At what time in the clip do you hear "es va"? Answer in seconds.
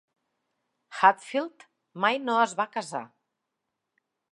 2.47-2.67